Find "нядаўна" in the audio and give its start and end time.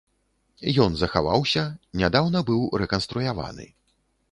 2.03-2.43